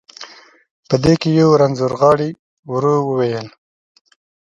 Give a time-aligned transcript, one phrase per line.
[0.87, 2.29] په دې کې یو رنځور غاړي،
[2.71, 3.47] ورو وویل.